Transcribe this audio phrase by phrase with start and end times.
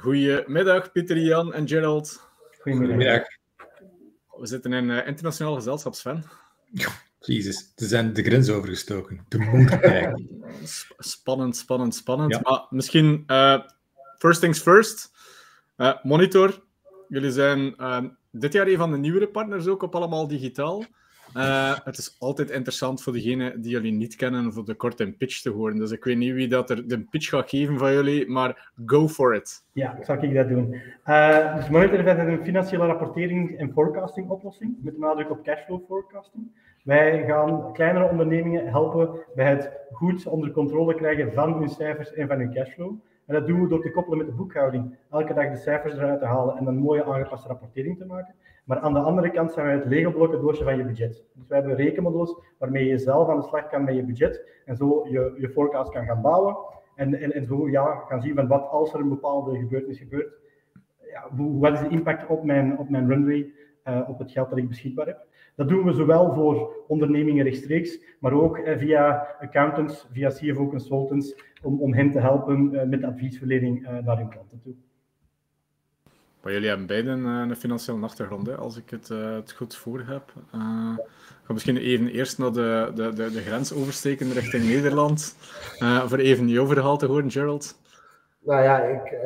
[0.00, 2.20] Goedemiddag, Pieter, Jan en Gerald.
[2.60, 3.22] Goedemiddag.
[4.36, 6.24] We zitten in uh, internationaal gezelschap, Sven.
[7.18, 9.24] Jezus, ze zijn de grens overgestoken.
[9.28, 10.20] De moederkijk.
[10.98, 12.34] Spannend, spannend, spannend.
[12.34, 12.40] Ja.
[12.42, 13.60] Maar misschien, uh,
[14.18, 15.10] first things first.
[15.76, 16.62] Uh, Monitor,
[17.08, 17.74] jullie zijn
[18.30, 20.84] dit jaar een van de nieuwere partners ook op Allemaal Digitaal.
[21.36, 25.40] Uh, het is altijd interessant voor degenen die jullie niet kennen, voor de korte pitch
[25.40, 25.76] te horen.
[25.76, 29.08] Dus ik weet niet wie dat er de pitch gaat geven van jullie, maar go
[29.08, 29.64] for it.
[29.72, 30.74] Ja, zal ik dat doen.
[31.06, 35.80] Uh, dus Monitor is een financiële rapportering en forecasting oplossing, met een nadruk op cashflow
[35.86, 36.44] forecasting.
[36.84, 42.28] Wij gaan kleinere ondernemingen helpen bij het goed onder controle krijgen van hun cijfers en
[42.28, 42.94] van hun cashflow.
[43.26, 44.96] En dat doen we door te koppelen met de boekhouding.
[45.10, 48.34] Elke dag de cijfers eruit te halen en een mooie aangepaste rapportering te maken.
[48.70, 51.24] Maar aan de andere kant zijn wij het Lego-blokken doosje van je budget.
[51.34, 54.76] Dus wij hebben rekenmodules waarmee je zelf aan de slag kan met je budget en
[54.76, 56.56] zo je, je forecast kan gaan bouwen.
[56.94, 57.68] En, en, en zo
[58.08, 60.34] gaan zien van wat als er een bepaalde gebeurtenis gebeurt,
[61.12, 63.52] ja, wat is de impact op mijn, op mijn runway,
[63.84, 65.26] uh, op het geld dat ik beschikbaar heb.
[65.54, 71.44] Dat doen we zowel voor ondernemingen rechtstreeks, maar ook eh, via accountants, via CFO consultants,
[71.62, 74.74] om, om hen te helpen uh, met adviesverlening naar hun klanten toe.
[76.42, 79.76] Maar jullie hebben beiden uh, een financiële achtergrond, hè, als ik het, uh, het goed
[79.76, 80.22] voor heb.
[80.54, 85.36] Uh, ik ga misschien even eerst naar de, de, de, de grens oversteken richting Nederland.
[86.06, 87.78] voor even jouw verhaal te horen, Gerald.
[88.40, 89.18] Nou ja, ik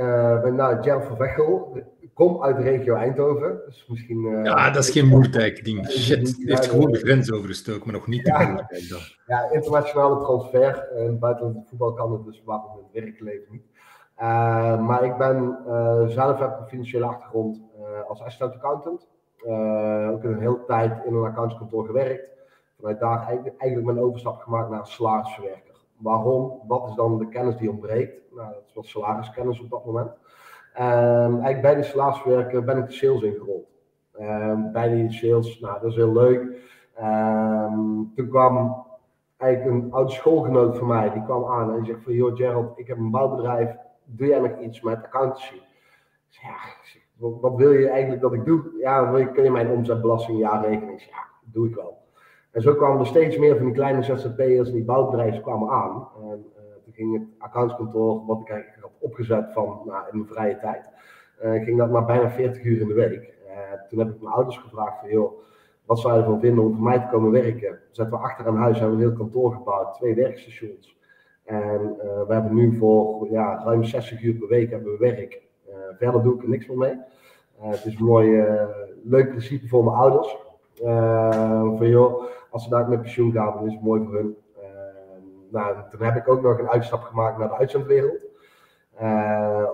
[0.42, 1.82] ben nou Gerald van Vechel.
[2.00, 3.60] Ik kom uit de regio Eindhoven.
[3.66, 5.90] Dus misschien, ja, dat is geen Moerdijk-ding.
[5.90, 9.00] Shit, die heeft gewoon de grens overgestoken, maar nog niet de ja, Moerdijk dan.
[9.26, 10.88] Ja, internationale transfer.
[11.20, 13.62] buiten het voetbal kan het dus, waarom het werkleven niet.
[14.20, 19.08] Uh, maar ik ben uh, zelf heb een financiële achtergrond uh, als assistant accountant.
[20.12, 22.30] ook een hele tijd in een accountskantoor gewerkt.
[22.76, 25.74] Vanuit daar eigenlijk, mijn overstap gemaakt naar salarisverwerker.
[25.96, 26.60] Waarom?
[26.66, 28.34] Wat is dan de kennis die ontbreekt?
[28.34, 30.10] Nou, dat was salariskennis op dat moment.
[30.74, 33.66] eigenlijk bij die salarisverwerker ben ik de sales ingerold.
[34.72, 36.42] bij die sales, nou dat is heel leuk.
[38.14, 38.86] toen kwam
[39.36, 42.78] eigenlijk een oude schoolgenoot van mij, die kwam aan en die zegt van, joh Gerald,
[42.78, 45.60] ik heb een bouwbedrijf, doe jij nog iets met accountancy?
[46.28, 46.56] Ja,
[47.40, 48.74] wat wil je eigenlijk dat ik doe?
[48.78, 51.00] Ja, kun je mijn omzetbelasting jaarrekening?
[51.02, 52.02] Ja, doe ik wel.
[52.50, 56.08] En zo kwamen er steeds meer van die kleine ZZP'ers en die bouwbedrijven kwamen aan.
[56.22, 60.28] En uh, toen ging het accountskantoor, wat ik eigenlijk had opgezet van nou, in mijn
[60.28, 60.90] vrije tijd,
[61.42, 63.34] uh, ging dat maar bijna 40 uur in de week.
[63.46, 65.02] Uh, toen heb ik mijn ouders gevraagd
[65.86, 67.78] wat zou je ervan vinden om voor mij te komen werken?
[67.90, 70.98] Zetten we achter aan huis, hebben we een heel kantoor gebouwd, twee werkstations.
[71.44, 75.42] En uh, we hebben nu voor ja, ruim 60 uur per week hebben we werk.
[75.68, 76.94] Uh, verder doe ik er niks meer mee.
[77.60, 78.44] Uh, het is een mooi,
[79.02, 80.36] leuk principe voor mijn ouders.
[81.78, 84.36] van joh, als ze daar met pensioen gaan, dan is het mooi voor hun.
[85.50, 88.26] nou, toen heb ik ook nog een uitstap gemaakt naar de uitzendwereld.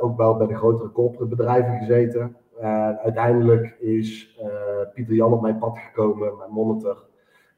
[0.00, 2.36] ook wel bij de grotere corporate bedrijven gezeten.
[3.02, 4.40] uiteindelijk is
[4.94, 7.04] Pieter Jan op mijn pad gekomen, mijn monitor.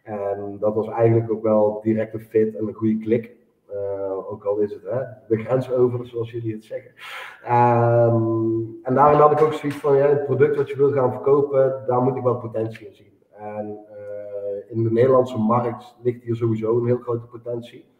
[0.03, 3.41] En dat was eigenlijk ook wel direct een fit en een goede klik.
[3.73, 6.91] Uh, ook al is het hè, de grens over, zoals jullie het zeggen.
[7.45, 11.13] Um, en daarin had ik ook zoiets van, ja, het product wat je wil gaan
[11.13, 13.13] verkopen, daar moet ik wel potentie in zien.
[13.33, 17.91] En uh, in de Nederlandse markt ligt hier sowieso een heel grote potentie.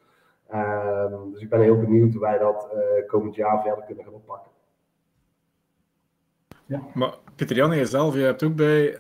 [0.55, 4.15] Um, dus ik ben heel benieuwd hoe wij dat uh, komend jaar verder kunnen gaan
[4.15, 4.52] oppakken.
[6.67, 6.83] Ja.
[6.95, 8.99] Maar Pieter Jan, jezelf, je hebt ook bij,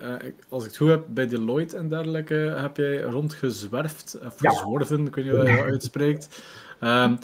[0.49, 5.25] als ik het goed heb, bij Deloitte en dergelijke, heb jij rondgezwerfd, of gezworven, kun
[5.25, 6.43] je dat uitspreekt.
[6.81, 7.19] Um,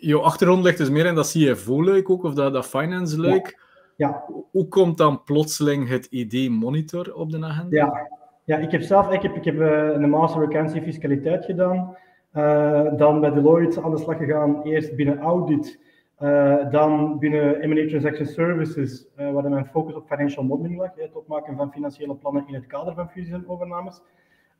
[0.00, 3.60] jouw achtergrond ligt dus meer in dat CFO-leuk ook, of dat, dat finance-leuk.
[3.96, 4.24] Ja.
[4.50, 7.76] Hoe komt dan plotseling het ID-monitor op de agenda?
[7.76, 8.08] Ja,
[8.44, 11.96] ja ik heb zelf ik heb, ik heb uh, een master vakantie fiscaliteit gedaan.
[12.34, 15.80] Uh, dan bij Deloitte aan de slag gegaan, eerst binnen audit,
[16.22, 21.56] uh, dan binnen M&A Transaction Services, waar mijn focus op financial modeling lag, het opmaken
[21.56, 24.02] van financiële plannen in het kader van fusies en overnames.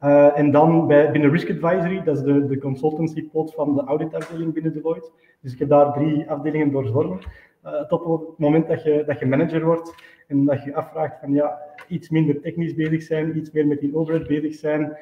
[0.05, 3.83] Uh, en dan bij, binnen Risk Advisory, dat is de, de consultancy pot van de
[3.83, 5.11] auditafdeling binnen Deloitte.
[5.41, 7.19] Dus ik heb daar drie afdelingen doorzworven.
[7.65, 9.95] Uh, tot op het moment dat je, dat je manager wordt
[10.29, 11.59] en dat je afvraagt van ja,
[11.89, 14.97] iets minder technisch bezig zijn, iets meer met die overhead bezig zijn.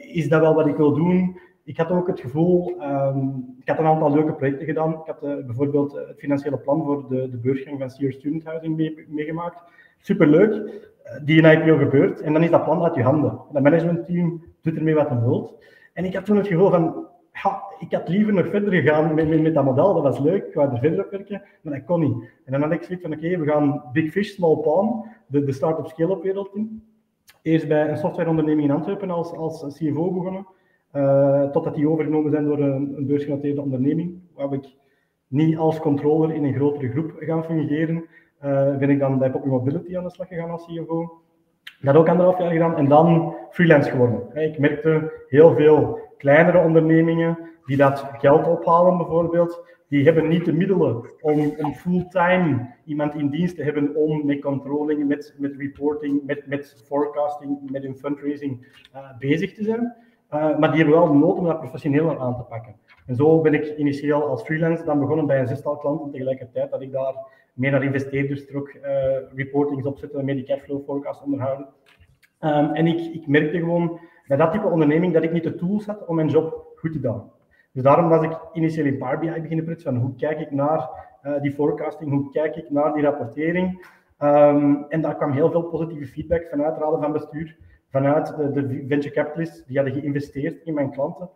[0.00, 1.38] Is dat wel wat ik wil doen?
[1.66, 4.92] Ik had ook het gevoel, um, ik had een aantal leuke projecten gedaan.
[4.92, 9.06] Ik had bijvoorbeeld het financiële plan voor de, de beursgang van Sears Student Housing mee,
[9.08, 9.62] meegemaakt.
[9.98, 10.84] Superleuk
[11.24, 13.40] die een IPO gebeurt en dan is dat plan uit je handen.
[13.52, 15.54] Dat managementteam doet ermee wat het wilt.
[15.92, 17.06] En ik had toen het gevoel van,
[17.78, 20.54] ik had liever nog verder gegaan met, met, met, dat model, dat was leuk, ik
[20.54, 22.30] wou er verder op werken, maar dat kon niet.
[22.44, 25.52] En dan had ik zoiets van, oké, we gaan Big Fish, Small Pond, de, de
[25.52, 26.82] start-up scale-up wereld in.
[27.42, 30.46] Eerst bij een softwareonderneming in Antwerpen als, als CFO begonnen,
[31.52, 34.74] totdat die overgenomen zijn door een, beursgenoteerde onderneming, waar ik
[35.26, 38.04] niet als controller in een grotere groep gaan fungeren.
[38.44, 41.20] Uh, ben ik dan bij Poppy Mobility aan de slag gegaan als CFO.
[41.80, 44.42] Dat ook anderhalf jaar gedaan en dan freelance geworden.
[44.42, 50.52] Ik merkte heel veel kleinere ondernemingen die dat geld ophalen bijvoorbeeld, die hebben niet de
[50.52, 56.22] middelen om, om fulltime iemand in dienst te hebben om met controlling, met, met reporting,
[56.24, 59.94] met, met forecasting, met hun fundraising uh, bezig te zijn.
[60.34, 62.74] Uh, maar die hebben wel de nood om dat professioneel aan te pakken.
[63.06, 66.80] En zo ben ik initieel als freelance dan begonnen bij een zestal klanten tegelijkertijd dat
[66.80, 67.14] ik daar
[67.54, 68.82] meer naar investeerders trok, uh,
[69.34, 71.66] reportings opzetten, met die cashflow forecast onderhouden.
[72.40, 75.86] Um, en ik, ik merkte gewoon bij dat type onderneming dat ik niet de tools
[75.86, 77.22] had om mijn job goed te doen.
[77.72, 80.88] Dus daarom was ik initieel in Power BI beginnen prutsen van hoe kijk ik naar
[81.22, 83.86] uh, die forecasting, hoe kijk ik naar die rapportering.
[84.22, 87.56] Um, en daar kwam heel veel positieve feedback vanuit raden van bestuur,
[87.96, 91.28] vanuit de, de venture capitalists die hadden geïnvesteerd in mijn klanten.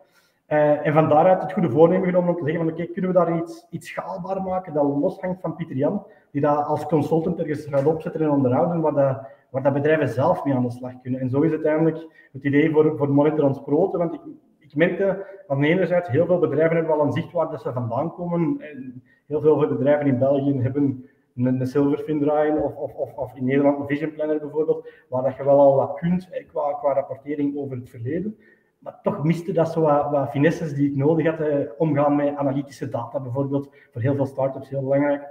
[0.47, 3.17] Uh, en van daaruit het goede voornemen genomen om te zeggen van oké, kunnen we
[3.17, 7.65] daar iets, iets schaalbaar maken dat loshangt van Pieter Jan, die dat als consultant ergens
[7.65, 11.19] gaat opzetten en onderhouden, waar dat, waar dat bedrijven zelf mee aan de slag kunnen.
[11.19, 11.97] En zo is uiteindelijk
[12.31, 13.61] het idee voor, voor Monitor
[13.91, 14.21] want ik,
[14.59, 17.61] ik merkte aan de ene zijde, heel veel bedrijven hebben wel een zicht waar dat
[17.61, 18.57] ze vandaan komen.
[18.59, 21.05] En heel veel bedrijven in België hebben
[21.45, 25.35] een, Silverfin draaien of, of, of, of, in Nederland een Vision Planner bijvoorbeeld, waar dat
[25.35, 28.37] je wel al wat kunt qua, qua rapportering over het verleden.
[28.79, 31.39] Maar toch miste dat zo wat, wat finesses die ik nodig had.
[31.39, 35.27] Eh, omgaan met analytische data bijvoorbeeld, voor heel veel startups heel belangrijk.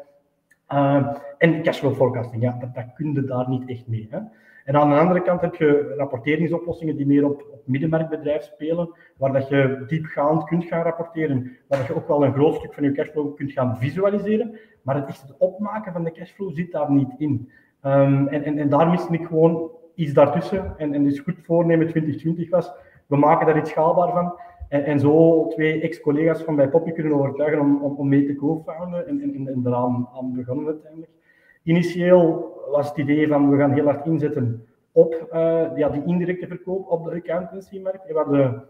[0.73, 4.07] Uh, en cashflow forecasting, ja, dat, dat kun je daar niet echt mee.
[4.11, 4.19] Hè.
[4.65, 9.33] En aan de andere kant heb je rapporteringsoplossingen die meer op, op middenmarktbedrijf spelen, waar
[9.33, 12.85] dat je diepgaand kunt gaan rapporteren, waar dat je ook wel een groot stuk van
[12.85, 17.15] je cashflow kunt gaan visualiseren, maar het het opmaken van de cashflow zit daar niet
[17.19, 17.51] in.
[17.85, 20.75] Um, en, en, en daar miste ik gewoon iets daartussen.
[20.77, 22.73] En, en dus goed voornemen 2020 was,
[23.07, 24.39] we maken daar iets schaalbaar van.
[24.69, 29.07] En, en zo twee ex-collega's van bij Poppy kunnen overtuigen om, om, mee te co-founden
[29.07, 31.11] en, en, en eraan aan begonnen uiteindelijk.
[31.63, 36.47] Initieel was het idee van we gaan heel hard inzetten op uh, ja, die indirecte
[36.47, 38.07] verkoop op de accountancy-markt.
[38.07, 38.65] We hadden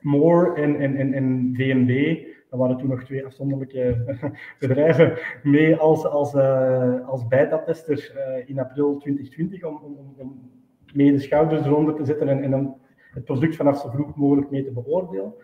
[0.00, 4.04] Moore en, en, en, en VNB, dat waren toen nog twee afzonderlijke
[4.60, 10.50] bedrijven, mee als, als, uh, als beta-tester uh, in april 2020 om, om, om
[10.92, 12.74] mee de schouders eronder te zetten en, en
[13.12, 15.34] het product vanaf zo vroeg mogelijk mee te beoordelen.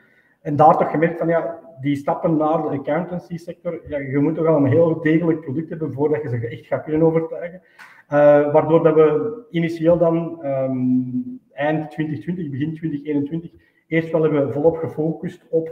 [0.41, 4.35] En daar toch gemerkt van ja, die stappen naar de accountancy sector, ja, je moet
[4.35, 7.63] toch al een heel degelijk product hebben voordat je ze echt gaat kunnen overtuigen.
[7.63, 13.51] Uh, waardoor dat we initieel dan um, eind 2020, begin 2021,
[13.87, 15.71] eerst wel hebben volop gefocust op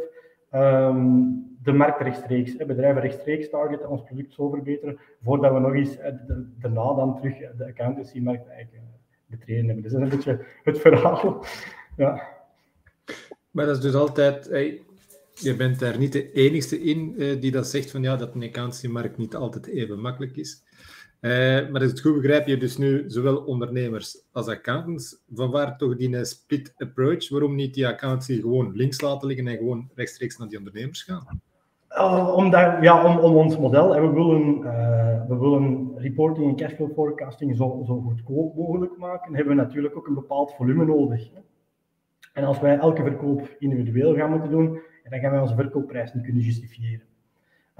[0.54, 2.58] um, de markt rechtstreeks.
[2.58, 6.04] Hè, bedrijven rechtstreeks targeten, ons product zo verbeteren, voordat we nog eens uh,
[6.58, 8.46] daarna dan terug de accountancy-markt
[9.26, 9.82] betreden hebben.
[9.82, 11.44] Dus dat is een beetje het verhaal.
[11.96, 12.22] ja.
[13.50, 14.50] Maar dat is dus altijd,
[15.34, 18.42] je bent daar niet de enigste in uh, die dat zegt van ja, dat een
[18.42, 20.62] accountancy-markt niet altijd even makkelijk is.
[21.20, 21.30] Uh,
[21.70, 25.22] maar als het goed begrijp, je dus nu zowel ondernemers als accountants.
[25.34, 27.28] Vanwaar toch die split approach?
[27.28, 31.40] Waarom niet die accountancy gewoon links laten liggen en gewoon rechtstreeks naar die ondernemers gaan?
[31.90, 34.60] Uh, omdat, ja, om, om ons model, en we willen,
[35.28, 40.06] we willen reporting en cashflow forecasting zo, zo goedkoop mogelijk maken, hebben we natuurlijk ook
[40.06, 41.28] een bepaald volume nodig.
[42.32, 46.24] En als wij elke verkoop individueel gaan moeten doen, dan gaan wij onze verkoopprijs niet
[46.24, 47.06] kunnen justifiëren.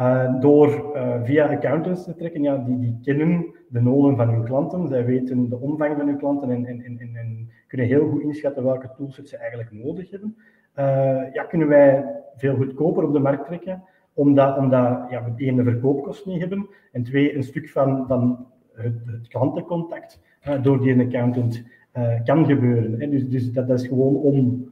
[0.00, 4.44] Uh, door uh, via accountants te trekken, ja, die, die kennen de noden van hun
[4.44, 8.22] klanten, zij weten de omvang van hun klanten en, en, en, en kunnen heel goed
[8.22, 10.36] inschatten welke toolsets ze eigenlijk nodig hebben.
[10.78, 12.04] Uh, ja, kunnen wij
[12.36, 16.68] veel goedkoper op de markt trekken, omdat, omdat ja, we één de verkoopkost niet hebben
[16.92, 20.20] en twee een stuk van, van het, het klantencontact
[20.62, 21.62] door die accountant
[22.24, 23.10] kan gebeuren.
[23.10, 24.70] Dus, dus dat, is gewoon om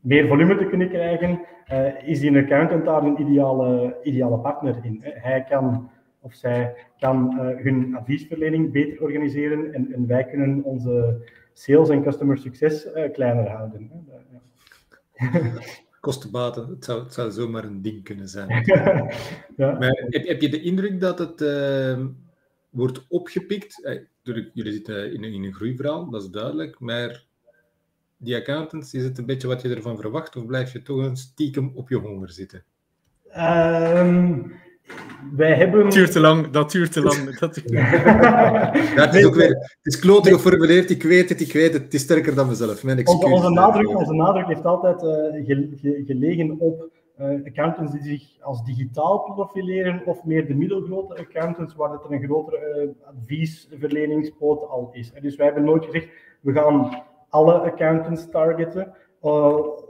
[0.00, 1.40] meer volume te kunnen krijgen,
[1.72, 5.00] uh, is die accountant daar een ideale, ideale partner in.
[5.02, 5.90] Hij kan
[6.22, 12.02] of zij kan uh, hun adviesverlening beter organiseren en, en, wij kunnen onze sales en
[12.02, 13.90] customer succes kleiner houden.
[16.00, 18.48] Kostenbaten, het zou, het zou zomaar een ding kunnen zijn.
[19.56, 19.78] ja.
[19.78, 21.40] Maar heb, heb, je de indruk dat het
[22.70, 23.98] wordt opgepikt?
[24.52, 27.24] jullie zitten in, in een groeiverhaal, dat is duidelijk, maar
[28.20, 31.16] die accountants, is het een beetje wat je ervan verwacht of blijf je toch een
[31.16, 32.64] stiekem op je honger zitten?
[33.36, 34.52] Um,
[35.36, 35.82] wij hebben...
[35.82, 37.38] Dat duurt te lang, dat duurt te lang.
[37.38, 37.54] Dat,
[38.96, 41.94] dat is ook weer, het is kloten geformuleerd, ik weet het, ik weet het, het
[41.94, 42.84] is sterker dan mezelf.
[42.84, 46.88] Mijn onze, onze, nadruk, onze nadruk heeft altijd uh, gelegen op
[47.20, 52.12] uh, accountants die zich als digitaal profileren of meer de middelgrote accountants waar het er
[52.12, 55.12] een grotere uh, adviesverleningspoot al is.
[55.12, 56.08] En dus wij hebben nooit gezegd,
[56.40, 58.94] we gaan alle accountants targeten.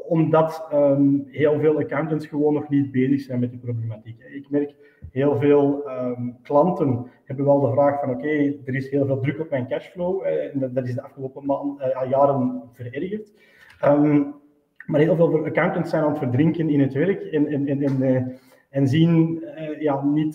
[0.08, 4.22] omdat ehm, heel veel accountants gewoon nog niet bezig zijn met die problematiek.
[4.32, 4.74] Ik merk
[5.10, 9.40] heel veel um, klanten hebben wel de vraag van oké, er is heel veel druk
[9.40, 13.32] op mijn cashflow en dat is de afgelopen maand, uh, jaren verergerd.
[13.84, 14.34] Um,
[14.86, 18.38] maar heel veel accountants zijn aan het verdrinken in het werk en, en, en,
[18.70, 19.44] en zien
[19.78, 20.34] ja, niet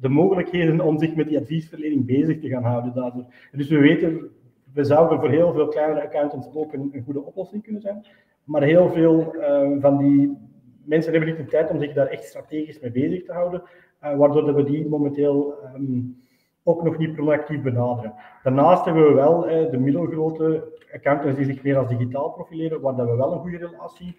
[0.00, 2.94] de mogelijkheden om zich met die adviesverlening bezig te gaan houden.
[2.94, 3.24] Daardoor.
[3.52, 4.30] Dus we weten,
[4.74, 8.06] we zouden voor heel veel kleinere accountants ook een, goede oplossing kunnen zijn.
[8.44, 10.36] Maar heel veel uh, van die
[10.84, 13.62] mensen hebben niet de tijd om zich daar echt strategisch mee bezig te houden,
[14.04, 16.22] uh, waardoor we die momenteel um,
[16.62, 18.14] ook nog niet proactief benaderen.
[18.42, 22.96] Daarnaast hebben we wel uh, de middelgrote accountants die zich meer als digitaal profileren, waar
[22.96, 24.16] dat we wel een goede relatie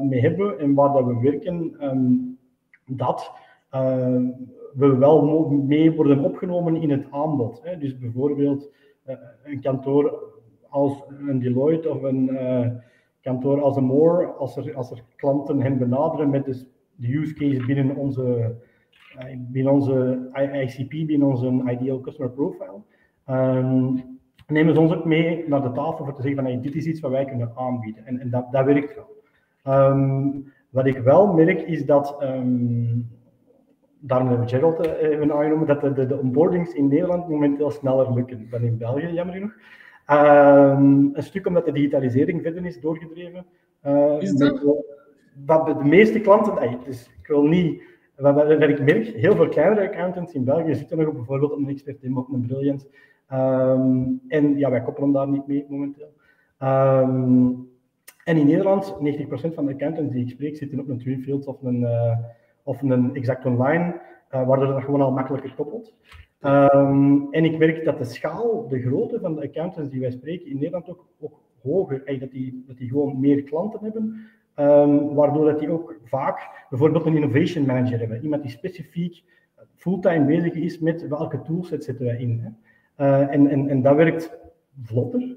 [0.00, 2.38] mee hebben en waar dat we werken um,
[2.86, 3.32] dat
[4.74, 7.60] we wel mee worden opgenomen in het aanbod.
[7.62, 7.78] Hè.
[7.78, 8.70] Dus bijvoorbeeld
[9.44, 10.30] een kantoor
[10.68, 12.30] als een Deloitte of een
[13.22, 17.34] kantoor als een Moore, als er, als er klanten hen benaderen met de, de use
[17.34, 18.54] case binnen onze,
[19.18, 22.80] uh, binnen onze ICP, binnen onze Ideal Customer Profile,
[23.30, 26.74] um, nemen ze ons ook mee naar de tafel voor te zeggen van hey, dit
[26.74, 28.06] is iets wat wij kunnen aanbieden.
[28.06, 29.10] En, en dat, dat werkt wel.
[29.74, 33.10] Um, wat ik wel merk is dat, um,
[34.04, 38.14] daarom hebben we Gerald even aangenomen, dat de, de, de onboardings in Nederland momenteel sneller
[38.14, 39.54] lukken dan in België, jammer genoeg.
[40.10, 43.44] Um, een stuk omdat de digitalisering verder is doorgedreven.
[43.86, 44.64] Uh, is dat?
[45.46, 47.82] Wat de meeste klanten, dus ik wil niet,
[48.16, 51.68] wat, wat, ik merk, heel veel kleinere accountants in België zitten nog op bijvoorbeeld een
[51.68, 52.88] expert op een Brilliant.
[53.32, 56.12] Um, en ja, wij koppelen daar niet mee momenteel.
[56.62, 57.70] Um,
[58.24, 61.62] en in Nederland, 90% van de accountants die ik spreek, zitten op een Twinfields of
[61.62, 62.18] een, uh,
[62.62, 64.00] of een Exact Online,
[64.34, 65.94] uh, waardoor dat gewoon al makkelijker koppelt.
[66.40, 70.50] Um, en ik merk dat de schaal, de grootte van de accountants die wij spreken
[70.50, 74.20] in Nederland ook, ook hoger, dat die, dat die gewoon meer klanten hebben,
[74.56, 79.22] um, waardoor dat die ook vaak bijvoorbeeld een innovation manager hebben, iemand die specifiek
[79.74, 82.40] fulltime bezig is met welke toolset zetten wij in.
[82.40, 82.50] Hè.
[83.06, 84.38] Uh, en, en, en dat werkt
[84.82, 85.36] vlotter,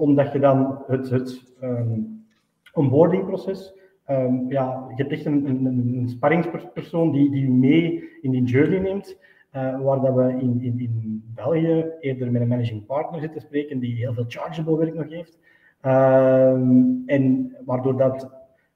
[0.00, 2.24] omdat je dan het, het um,
[2.72, 3.77] onboardingproces
[4.10, 9.18] Um, ja, je hebt echt een, een, sparringspersoon die, die mee in die journey neemt.
[9.56, 13.78] Uh, waar dat we in, in, in België eerder met een managing partner zitten spreken
[13.78, 15.38] die heel veel chargeable werk nog heeft.
[15.84, 16.50] Uh,
[17.06, 18.30] en waardoor dat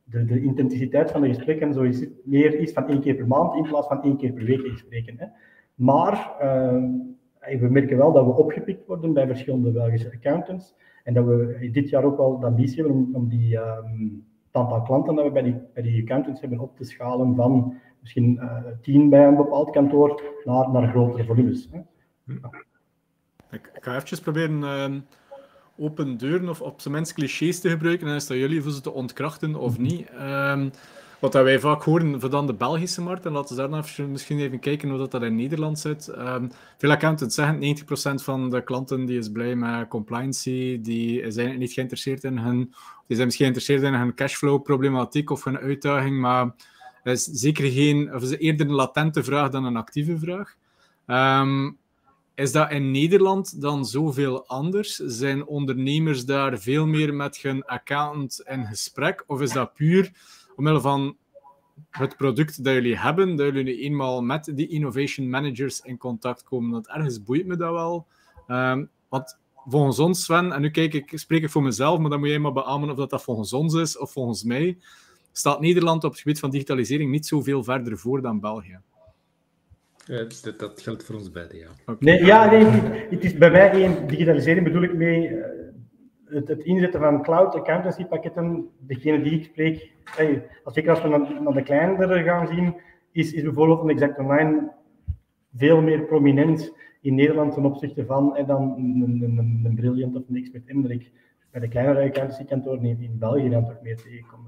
[0.05, 3.55] de, de, intensiteit van de gesprekken zo is, meer is van één keer per maand
[3.55, 5.15] in plaats van één keer per week spreken.
[5.19, 5.27] Hè.
[5.75, 10.75] Maar uh, we merken wel dat we opgepikt worden bij verschillende Belgische accountants.
[11.05, 13.59] En dat we dit jaar ook wel de ambitie hebben om, om die,
[14.53, 17.75] het aantal klanten dat we bij die, bij die accountants hebben op te schalen van
[18.01, 21.69] misschien uh, tien bij een bepaald kantoor naar, naar grotere volumes.
[21.71, 21.81] Hè.
[23.51, 25.01] Ik, ga even proberen uh,
[25.77, 28.81] open deuren of op zijn minst clichés te gebruiken en is dat jullie voor ze
[28.81, 30.11] te ontkrachten of niet.
[30.21, 30.71] Um,
[31.23, 34.89] wat wij vaak horen dan de Belgische markt, en laten we daarna misschien even kijken
[34.89, 36.09] hoe dat, in Nederland zit.
[36.19, 37.79] Um, veel accountants zeggen
[38.21, 42.59] 90% van de klanten die is blij met compliancy, die zijn niet geïnteresseerd in hun,
[43.07, 46.55] die zijn misschien geïnteresseerd in hun cashflow problematiek of hun uitdaging, maar
[47.03, 50.57] is zeker geen, of is eerder een latente vraag dan een actieve vraag.
[51.07, 51.79] Um,
[52.35, 54.97] is dat in Nederland dan zoveel anders?
[54.97, 59.25] Zijn ondernemers daar veel meer met hun accountant in gesprek?
[59.27, 60.13] Of is dat puur
[60.57, 61.17] omwille van
[61.91, 66.71] het product dat jullie hebben, dat jullie eenmaal met die innovation managers in contact komen?
[66.71, 68.07] Want ergens boeit me dat wel.
[68.49, 72.19] Um, want volgens ons, Sven, en nu kijk ik, spreek ik voor mezelf, maar dan
[72.19, 74.79] moet jij maar beamen of dat, dat volgens ons is of volgens mij
[75.33, 78.79] staat Nederland op het gebied van digitalisering niet zoveel verder voor dan België.
[80.05, 81.69] Ja, dat, dat, geldt voor ons beiden, ja.
[81.87, 81.97] Okay.
[81.99, 82.65] Nee, ja, nee,
[83.11, 85.45] het is bij mij geen digitalisering bedoel ik mee uh,
[86.33, 88.69] het, het, inzetten van cloud accountancy pakketten.
[88.79, 92.75] Degene die ik spreek, hey, als, zeker als we naar, naar de kleinere gaan zien,
[93.13, 94.73] is, is bijvoorbeeld een Exact Online
[95.57, 100.37] veel meer prominent in Nederland ten opzichte van en dan een, een, Brilliant of een
[100.37, 101.11] Expert M, dat ik
[101.51, 104.41] bij de kleinere accountancy kantoren in, in België dan toch meer tegenkom.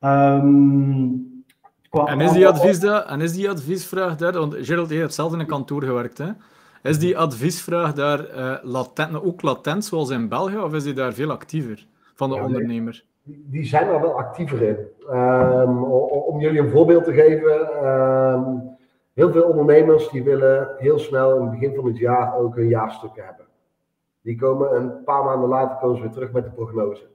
[0.00, 1.44] Um,
[1.90, 5.32] en, is die advies daar, en is die adviesvraag daar, want Gerald, je hebt zelf
[5.32, 6.30] in een kantoor gewerkt, hè?
[6.82, 11.12] Is die adviesvraag daar uh, latent, ook latent, zoals in België, of is die daar
[11.12, 13.04] veel actiever van de ja, ondernemer?
[13.24, 14.76] Die zijn er wel actiever in.
[15.16, 15.84] Um,
[16.30, 18.76] om jullie een voorbeeld te geven, um,
[19.12, 22.68] heel veel ondernemers die willen heel snel in het begin van het jaar ook een
[22.68, 23.46] jaarstukken hebben.
[24.22, 27.08] Die komen een paar maanden later komen ze weer terug met de prognose.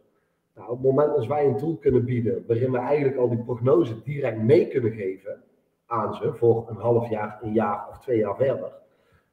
[0.56, 3.44] Nou, op het moment dat wij een tool kunnen bieden waarin we eigenlijk al die
[3.44, 5.42] prognose direct mee kunnen geven
[5.86, 8.72] aan ze voor een half jaar, een jaar of twee jaar verder,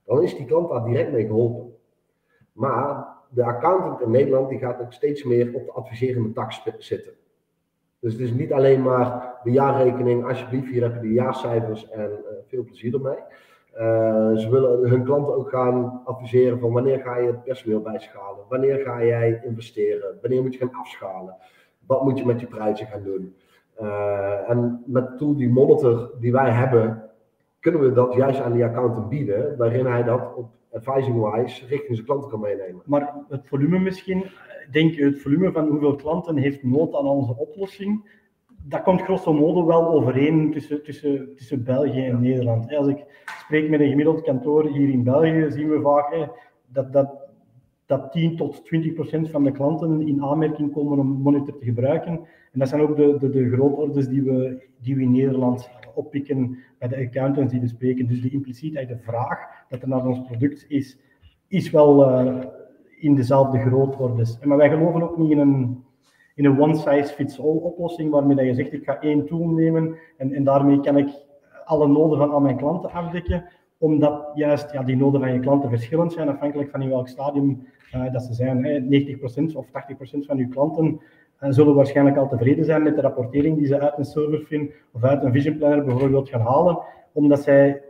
[0.05, 1.75] dan is die klant daar direct mee geholpen.
[2.53, 7.13] Maar de accountant in Nederland die gaat ook steeds meer op de adviserende tak zitten.
[7.99, 12.11] Dus het is niet alleen maar de jaarrekening, alsjeblieft, hier heb je de jaarcijfers en
[12.11, 13.19] uh, veel plezier ermee.
[13.75, 18.45] Uh, ze willen hun klanten ook gaan adviseren van wanneer ga je het personeel bijschalen,
[18.49, 21.37] wanneer ga jij investeren, wanneer moet je gaan afschalen,
[21.87, 23.37] wat moet je met je prijzen gaan doen.
[23.81, 27.11] Uh, en met tool die monitor die wij hebben,
[27.63, 32.07] kunnen we dat juist aan die accountant bieden, waarin hij dat op advising-wise richting zijn
[32.07, 32.83] klanten kan meenemen.
[32.85, 34.25] Maar het volume misschien,
[34.71, 38.21] denk je, het volume van hoeveel klanten heeft nood aan onze oplossing,
[38.65, 42.75] dat komt grosso modo wel overeen tussen, tussen, tussen België en Nederland.
[42.75, 46.29] Als ik spreek met een gemiddeld kantoor hier in België, zien we vaak
[46.67, 47.22] dat, dat,
[47.99, 52.13] dat 10 tot 20 procent van de klanten in aanmerking komen om Monitor te gebruiken.
[52.53, 56.59] En dat zijn ook de, de, de grootorders die we, die we in Nederland oppikken
[56.79, 58.07] bij de accountants die we spreken.
[58.07, 60.99] Dus de implicietheid, de vraag dat er naar ons product is,
[61.49, 62.45] is wel uh,
[62.99, 64.39] in dezelfde grootorders.
[64.39, 65.85] Maar wij geloven ook niet in een,
[66.35, 70.45] in een one-size-fits-all oplossing, waarmee dat je zegt, ik ga één tool nemen en, en
[70.45, 71.09] daarmee kan ik
[71.65, 73.45] alle noden van al mijn klanten afdekken,
[73.79, 77.67] omdat juist ja, die noden van je klanten verschillend zijn, afhankelijk van in welk stadium
[78.13, 78.65] dat ze zijn.
[78.65, 78.81] Hè.
[78.81, 79.71] 90% of 80%
[80.27, 81.01] van je klanten
[81.41, 85.05] uh, zullen waarschijnlijk al tevreden zijn met de rapportering die ze uit een Silverfin of
[85.05, 86.79] uit een Vision Planner bijvoorbeeld gaan halen,
[87.13, 87.83] omdat zij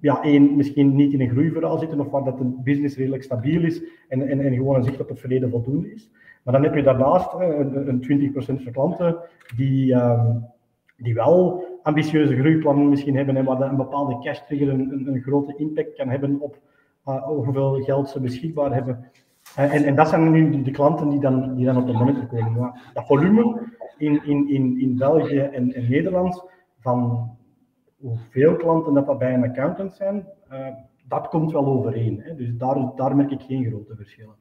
[0.00, 3.64] ja, één, misschien niet in een groeiverhaal zitten of waar dat een business redelijk stabiel
[3.64, 6.10] is en, en, en gewoon een zicht op het verleden voldoende is.
[6.42, 9.16] Maar dan heb je daarnaast een, een 20% van klanten
[9.56, 10.44] die, um,
[10.96, 15.54] die wel ambitieuze groeiplannen misschien hebben en waar een bepaalde cash trigger een, een, grote
[15.56, 16.58] impact kan hebben op
[17.16, 19.10] hoeveel geld ze beschikbaar hebben.
[19.58, 22.26] Uh, en, en dat zijn nu de klanten die dan, die dan op de monitor
[22.26, 22.60] komen.
[22.60, 23.62] Maar dat volume
[23.96, 26.44] in, in, in, in België en, en Nederland
[26.78, 27.30] van
[27.96, 30.66] hoeveel klanten dat, bij een accountant zijn, uh,
[31.08, 32.20] dat komt wel overeen.
[32.22, 32.34] Hè.
[32.34, 34.34] Dus daar, daar merk ik geen grote verschillen.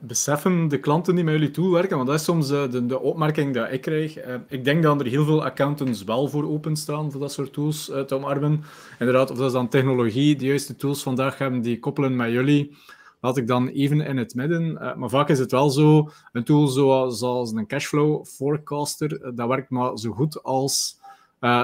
[0.00, 3.00] Beseffen de klanten die met jullie tool werken, want dat is soms uh, de, de,
[3.00, 4.26] opmerking die ik krijg.
[4.26, 7.90] Uh, ik denk dat er heel veel accountants wel voor openstaan voor dat soort tools
[7.90, 8.64] uh, te omarmen.
[8.98, 12.76] Inderdaad, of dat is dan technologie, de juiste tools vandaag hebben die koppelen met jullie,
[13.20, 14.72] laat ik dan even in het midden.
[14.72, 19.98] maar vaak is het wel zo, een tool zoals een cashflow forecaster, dat werkt maar
[19.98, 20.98] zo goed als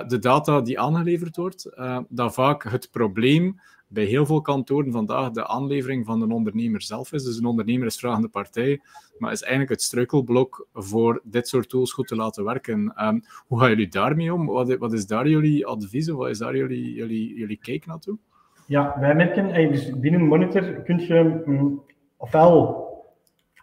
[0.06, 1.70] de data die aangeleverd wordt.
[2.08, 7.12] dat vaak het probleem bij heel veel kantoren vandaag de aanlevering van de ondernemer zelf
[7.12, 7.24] is.
[7.24, 8.80] Dus een ondernemer is vragende partij,
[9.18, 12.94] maar is eigenlijk het struikelblok voor dit soort tools goed te laten werken.
[13.04, 14.46] Um, hoe gaan jullie daarmee om?
[14.46, 18.18] Wat, wat, is daar jullie advies wat is daar jullie, jullie, jullie kijk naartoe?
[18.66, 21.80] Ja, wij merken, dus binnen Monitor kun je um,
[22.16, 22.84] ofwel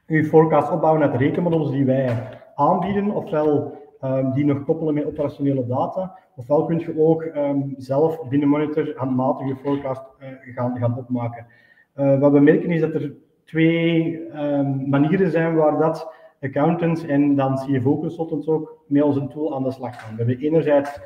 [0.07, 5.05] je forecast opbouwen uit de rekenmodels die wij aanbieden, ofwel um, die nog koppelen met
[5.05, 6.17] operationele data.
[6.35, 11.45] Ofwel kun je ook um, zelf binnen Monitor handmatige forecast uh, gaan, gaan opmaken.
[11.99, 13.13] Uh, wat we merken is dat er
[13.43, 19.63] twee um, manieren zijn waar dat accountants en dan CFO-consultants ook met onze tool aan
[19.63, 20.15] de slag gaan.
[20.15, 20.99] We hebben enerzijds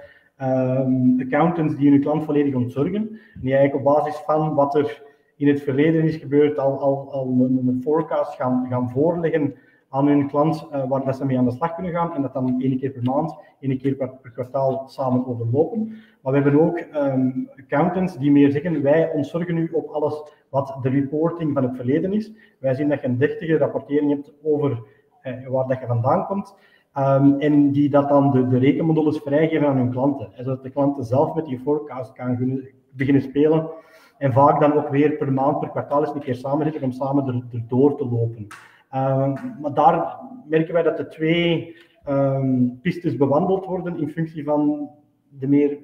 [1.20, 5.04] accountants die hun klant volledig ontzorgen, die eigenlijk op basis van wat er
[5.38, 6.80] in het verleden is gebeurd al,
[7.12, 9.56] al, een forecast gaan, gaan voorleggen
[9.90, 12.62] aan hun klant uh, waar ze mee aan de slag kunnen gaan en dat dan
[12.62, 15.88] één keer per maand, één keer per, per kwartaal samen overlopen.
[16.22, 20.78] Maar we hebben ook um, accountants die meer zeggen, wij ontzorgen nu op alles wat
[20.82, 22.32] de reporting van het verleden is.
[22.60, 24.84] Wij zien dat je een deftige rapportering hebt over
[25.24, 26.56] uh, waar dat je vandaan komt.
[26.98, 30.30] Um, en die dat dan de, de rekenmodules vrijgeven aan hun klanten.
[30.34, 33.70] En zodat de klanten zelf met die forecast gaan beginnen spelen.
[34.18, 36.92] En vaak dan ook weer per maand, per kwartaal eens een keer samen zitten om
[36.92, 38.48] samen er, erdoor te lopen.
[38.96, 41.76] Um, maar daar merken wij dat de twee
[42.10, 44.90] um, pistes bewandeld worden in functie van
[45.30, 45.78] de meer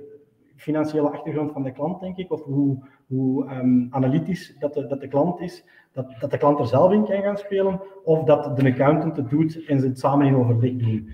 [0.56, 5.02] financiële achtergrond van de klant, denk ik, of hoe, hoe um, analytisch dat de, dat
[5.02, 8.58] de klant is, dat, dat de klant er zelf in kan gaan spelen, of dat
[8.58, 11.12] de accountant het doet en ze het samen in overleg doen.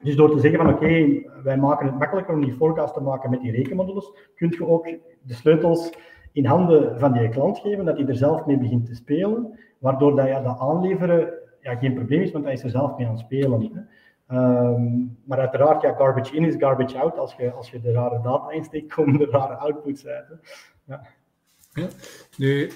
[0.00, 3.30] dus door te zeggen van oké, wij maken het makkelijker om die forecast te maken
[3.30, 4.84] met die rekenmodules, kun je ook
[5.22, 5.92] de sleutels
[6.32, 10.16] in handen van die klant geven, dat hij er zelf mee begint te spelen waardoor
[10.16, 13.12] dat, ja, dat aanleveren ja, geen probleem is, want hij is er zelf mee aan
[13.12, 13.70] het spelen.
[13.72, 13.80] Hè.
[14.30, 17.18] Um, maar uiteraard, ja, garbage in is garbage out.
[17.18, 20.26] Als je, als je de rare data insteekt, komen er rare outputs uit.
[20.84, 21.06] Ja.
[21.72, 21.88] ja.
[22.36, 22.70] Nu,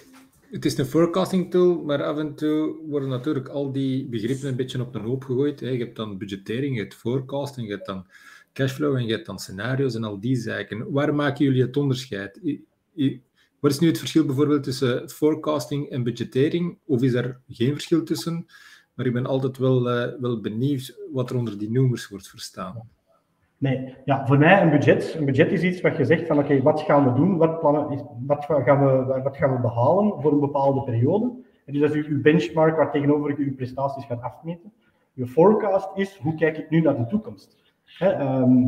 [0.51, 4.57] het is een forecasting tool, maar af en toe worden natuurlijk al die begrippen een
[4.57, 5.61] beetje op de hoop gegooid.
[5.61, 8.07] Je hebt dan budgettering, je hebt forecasting, je hebt dan
[8.53, 10.93] cashflow en je hebt dan scenario's en al die zaken.
[10.93, 12.41] Waar maken jullie het onderscheid?
[13.63, 16.79] Wat is nu het verschil bijvoorbeeld tussen forecasting en budgettering?
[16.87, 18.47] Of is er geen verschil tussen?
[18.95, 22.89] Maar ik ben altijd wel, uh, wel benieuwd wat er onder die noemers wordt verstaan.
[23.59, 25.15] Nee, ja, voor mij een budget.
[25.19, 27.37] Een budget is iets wat je zegt van oké, wat gaan we doen?
[27.37, 31.33] Wat, plannen, wat, gaan we, wat gaan we behalen voor een bepaalde periode?
[31.67, 34.73] En dus dat is uw benchmark waar tegenover je prestaties gaat afmeten.
[35.13, 37.57] Je forecast is hoe kijk ik nu naar de toekomst.
[37.99, 38.67] Ehm,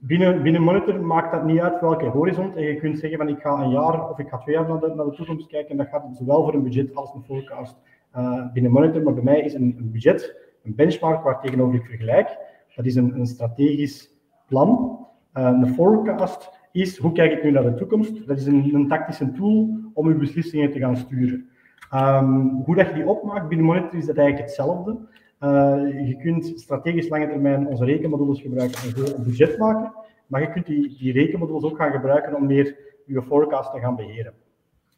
[0.00, 2.56] binnen, binnen Monitor maakt dat niet uit welke horizon.
[2.56, 4.80] En je kunt zeggen van ik ga een jaar of ik ga twee jaar naar
[4.80, 5.70] de, toekomst kijken.
[5.70, 7.76] En dat gaat zowel voor een budget als een forecast
[8.16, 9.02] uh, binnen Monitor.
[9.02, 12.38] Maar bij mij is een, budget, een benchmark waar tegenover ik vergelijk.
[12.74, 14.10] Dat is een, een strategisch
[14.46, 14.98] plan.
[15.34, 18.26] Uh, een forecast is hoe kijk ik nu naar de toekomst.
[18.26, 21.48] Dat is een, een tactische tool om uw beslissingen te gaan sturen.
[21.94, 24.96] Um, hoe dat je die opmaakt binnen Monitor is dat eigenlijk hetzelfde.
[25.44, 29.92] Uh, je kunt strategisch lange termijn onze rekenmodules gebruiken en een budget maken,
[30.26, 32.76] maar je kunt die, die rekenmodules ook gaan gebruiken om meer
[33.06, 34.32] je forecast te gaan beheren.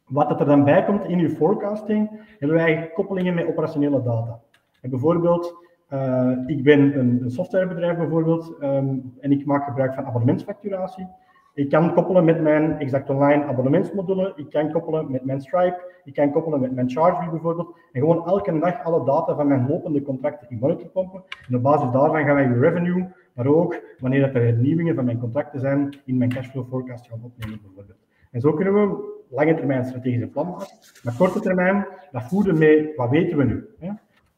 [0.07, 4.41] Wat er dan bij komt in je forecasting, hebben we eigenlijk koppelingen met operationele data.
[4.81, 5.55] Bijvoorbeeld,
[5.93, 11.07] uh, ik ben een, softwarebedrijf bijvoorbeeld um, en ik maak gebruik van abonnementsfacturatie.
[11.55, 14.33] Ik kan koppelen met mijn Exact Online abonnementsmodule.
[14.37, 15.91] Ik kan koppelen met mijn Stripe.
[16.05, 17.77] Ik kan koppelen met mijn ChargeView bijvoorbeeld.
[17.93, 21.23] En gewoon elke dag alle data van mijn lopende contracten in monitor pompen.
[21.49, 25.19] En op basis daarvan gaan wij je revenue, maar ook wanneer er hernieuwingen van mijn
[25.19, 27.99] contracten zijn, in mijn cashflow forecast gaan opnemen bijvoorbeeld.
[28.31, 30.67] En zo kunnen we lange termijn strategische plan maken.
[31.03, 33.65] Maar korte termijn, dat voeden mee, wat weten we nu?
[33.79, 33.87] Hè?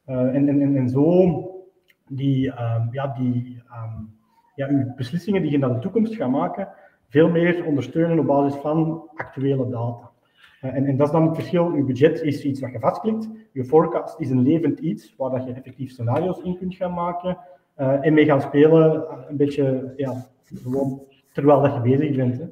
[0.07, 1.03] Uh, en, en, en, zo
[2.07, 4.13] die, um, ja, die um,
[4.55, 6.67] ja, uw beslissingen die je naar de toekomst gaat maken,
[7.09, 10.11] veel meer ondersteunen op basis van actuele data.
[10.61, 11.65] Uh, en, en, dat is dan het verschil.
[11.67, 13.29] Uw budget is iets wat je vastklikt.
[13.53, 17.37] Uw forecast is een levend iets waar dat je effectief scenario's in kunt gaan maken
[17.79, 20.29] uh, en mee gaan spelen, uh, een beetje ja,
[20.61, 21.01] gewoon
[21.33, 22.37] terwijl dat je bezig bent.
[22.37, 22.47] Hè.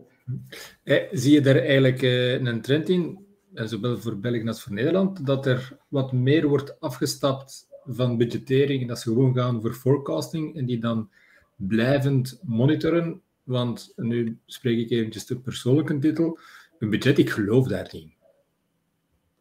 [0.84, 2.02] Eh, zie je daar eigenlijk
[2.48, 7.68] een trend in, zowel voor België als voor Nederland, dat er wat meer wordt afgestapt
[7.86, 11.10] van budgettering en dat ze gewoon gaan voor forecasting en die dan
[11.56, 16.40] blijvend monitoren want nu spreek ik eventjes de persoonlijke titel.
[16.80, 18.12] Een budget, ik geloof daar niet.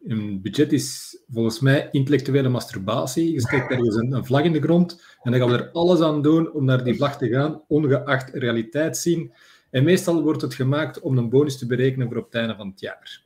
[0.03, 3.31] Een budget is volgens mij intellectuele masturbatie.
[3.31, 5.99] Je steekt ergens een, een vlag in de grond en dan gaan we er alles
[5.99, 9.33] aan doen om naar die vlag te gaan, ongeacht realiteit zien.
[9.69, 12.67] En meestal wordt het gemaakt om een bonus te berekenen voor op het einde van
[12.67, 13.23] het jaar.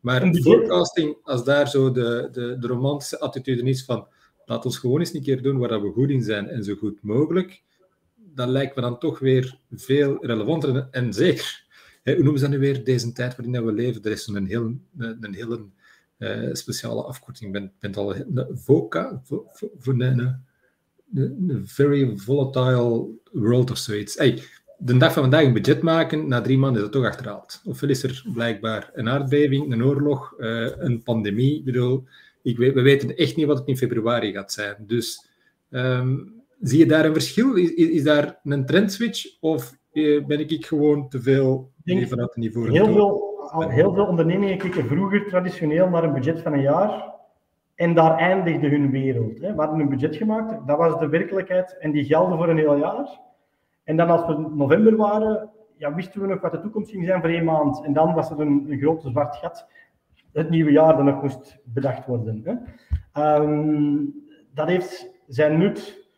[0.00, 4.06] Maar een forecasting, als daar zo de, de, de romantische attitude is van
[4.44, 7.02] laat ons gewoon eens een keer doen waar we goed in zijn en zo goed
[7.02, 7.62] mogelijk,
[8.34, 10.88] dat lijkt me dan toch weer veel relevanter.
[10.90, 11.64] En zeker,
[12.02, 14.02] hè, hoe noemen ze dat nu weer, deze tijd waarin we leven?
[14.02, 15.60] Er is een heel, een, hele
[16.18, 17.56] uh, speciale afkorting.
[17.56, 19.22] Ik ben, al een VOCA,
[19.78, 20.36] voor een,
[21.64, 24.16] very volatile world of zoiets.
[24.16, 24.42] Hey,
[24.78, 27.60] de dag van vandaag een budget maken, na drie maanden is dat toch achterhaald.
[27.64, 31.56] Ofwel is er blijkbaar een aardbeving, een oorlog, uh, een pandemie.
[31.56, 32.04] Ik bedoel,
[32.42, 34.76] ik weet, we weten echt niet wat het in februari gaat zijn.
[34.86, 35.26] Dus
[35.70, 37.54] um, Zie je daar een verschil?
[37.54, 42.70] Is, is daar een trendswitch of eh, ben ik gewoon te veel vanuit het niveau?
[42.70, 47.14] Heel veel, heel veel ondernemingen keken vroeger traditioneel naar een budget van een jaar
[47.74, 49.40] en daar eindigde hun wereld.
[49.40, 49.54] Hè.
[49.54, 52.76] We hadden een budget gemaakt, dat was de werkelijkheid en die gelden voor een heel
[52.76, 53.20] jaar.
[53.84, 57.20] En dan als we november waren, ja, wisten we nog wat de toekomst ging zijn
[57.20, 57.84] voor één maand.
[57.84, 59.66] En dan was er een, een groot zwart gat,
[60.32, 62.42] het nieuwe jaar dat nog moest bedacht worden.
[62.44, 63.42] Hè.
[63.42, 64.14] Um,
[64.54, 66.09] dat heeft zijn nut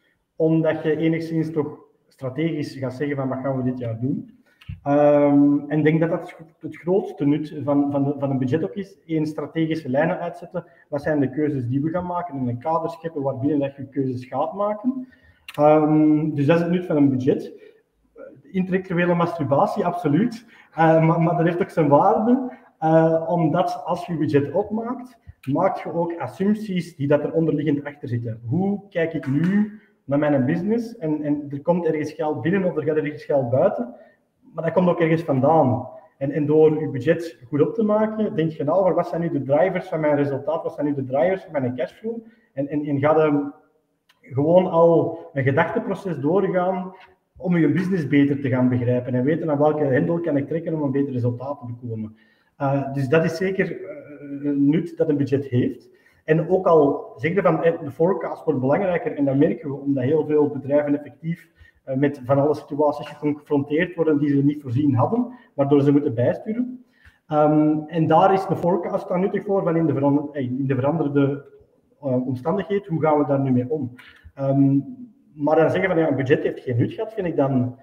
[0.42, 1.78] omdat je enigszins toch
[2.08, 4.40] strategisch gaat zeggen van wat gaan we dit jaar doen.
[4.86, 8.74] Um, en ik denk dat dat het grootste nut van, van, van een budget ook
[8.74, 8.98] is.
[9.06, 10.64] Eén, strategische lijnen uitzetten.
[10.88, 12.38] Wat zijn de keuzes die we gaan maken?
[12.38, 15.08] En een kader scheppen waarbinnen dat je keuzes gaat maken.
[15.60, 17.52] Um, dus dat is het nut van een budget.
[18.42, 20.46] Intellectuele masturbatie, absoluut.
[20.70, 22.52] Uh, maar, maar dat heeft ook zijn waarde.
[22.80, 25.18] Uh, omdat als je budget opmaakt,
[25.52, 28.40] maak je ook assumpties die dat er onderliggend achter zitten.
[28.46, 32.76] Hoe kijk ik nu naar mijn business en, en er komt ergens geld binnen of
[32.76, 33.94] er gaat ergens geld buiten,
[34.54, 35.88] maar dat komt ook ergens vandaan.
[36.18, 39.30] En, en door je budget goed op te maken, denk je nou, wat zijn nu
[39.30, 42.18] de drivers van mijn resultaat, wat zijn nu de drivers van mijn cashflow?
[42.52, 43.52] En, en, ga
[44.20, 46.94] gewoon al een gedachteproces doorgaan
[47.36, 50.74] om je business beter te gaan begrijpen en weten aan welke hendel kan ik trekken
[50.74, 52.16] om een beter resultaat te bekomen.
[52.60, 53.76] Uh, dus dat is zeker
[54.42, 55.88] een nut dat een budget heeft.
[56.24, 60.04] En ook al zeggen van eh, de forecast wordt belangrijker, en dat merken we omdat
[60.04, 61.48] heel veel bedrijven effectief
[61.84, 66.14] eh, met van alle situaties geconfronteerd worden die ze niet voorzien hadden, waardoor ze moeten
[66.14, 66.84] bijsturen.
[67.28, 70.66] Um, en daar is de forecast dan nuttig voor, van in de, verander, eh, in
[70.66, 71.44] de veranderde
[72.04, 73.94] uh, omstandigheden, hoe gaan we daar nu mee om?
[74.40, 74.84] Um,
[75.34, 77.78] maar dan zeggen van ja, een budget heeft geen nut gehad, vind ik dan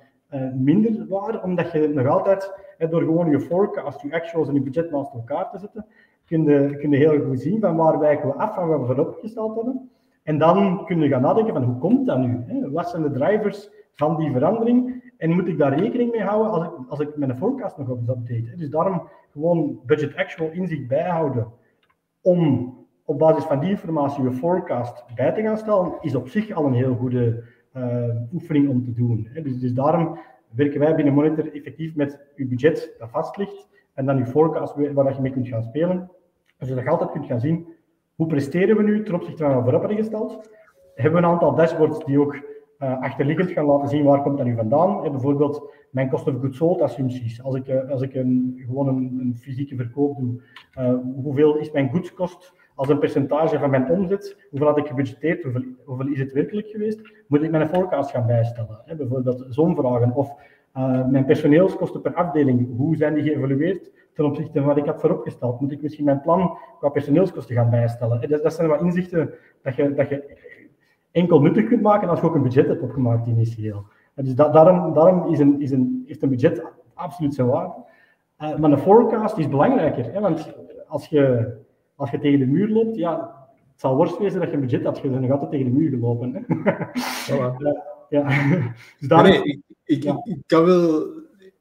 [0.54, 2.54] minder waar, omdat je nog altijd,
[2.90, 5.86] door gewoon je forecast, je actuals en je budget naast elkaar te zetten,
[6.30, 9.90] kun je, kun heel goed zien van waar we af van wat we vooropgesteld hebben.
[10.24, 12.44] En dan kun je gaan nadenken van hoe komt dat nu?
[12.46, 12.72] Hè?
[12.72, 15.12] Wat zijn de drivers van die verandering?
[15.18, 18.00] En moet ik daar rekening mee houden als ik, als ik mijn forecast nog op
[18.00, 18.56] update?
[18.56, 21.48] Dus daarom gewoon budget actual inzicht bijhouden
[22.22, 22.74] om
[23.06, 26.66] op basis van die informatie je forecast bij te gaan stellen, is op zich al
[26.66, 27.44] een heel goede
[27.78, 29.28] uh, oefening om te doen.
[29.44, 30.18] Dus, dus daarom
[30.50, 34.76] werken wij binnen Monitor effectief met je budget dat vast ligt en dan je forecast
[34.94, 36.10] waar je mee kunt gaan spelen.
[36.60, 37.68] Zodat je altijd kunt gaan zien
[38.16, 40.50] hoe presteren we nu ten opzichte van wat we hebben gesteld.
[40.96, 42.36] Hebben we een aantal dashboards die ook
[42.80, 45.06] uh, achterliggend gaan laten zien waar komt dat nu vandaan.
[45.06, 47.44] En bijvoorbeeld mijn cost of goods sold assumpties.
[47.44, 50.42] Als ik, uh, als ik een, gewoon een, fysieke verkoop doe,
[51.24, 54.48] hoeveel is mijn goedskost als een percentage van mijn omzet?
[54.50, 55.44] Hoeveel had ik gebudgeteerd?
[55.86, 57.02] Hoeveel, is het werkelijk geweest?
[57.28, 58.84] Moet ik mijn forecast gaan bijstellen?
[58.98, 60.16] Bijvoorbeeld zo'n vragen.
[60.16, 60.36] Of
[61.10, 65.60] mijn personeelskosten per afdeling, hoe zijn die geëvalueerd ten opzichte van wat ik had vooropgesteld?
[65.60, 68.30] Moet ik misschien mijn plan qua personeelskosten gaan bijstellen?
[68.30, 70.38] Dat, dat zijn wat inzichten dat je, dat je
[71.12, 73.86] enkel nuttig kunt maken als je ook een budget hebt opgemaakt initieel.
[74.16, 77.74] dus daarom, daarom is een, is een, heeft een budget absoluut zijn waarde.
[78.40, 80.54] Uh, maar een forecast is belangrijker, hè, want
[80.88, 81.54] als je,
[81.96, 83.38] als je tegen de muur loopt, ja,
[83.72, 85.78] het zal worst wezen dat je een budget had, je bent nog altijd tegen de
[85.78, 86.34] muur gelopen.
[86.34, 86.42] Hè.
[87.32, 87.56] Voilà.
[88.10, 88.28] ja.
[89.00, 90.22] Dus daarom, nee, ik, ja.
[90.24, 91.14] ik, kan wel,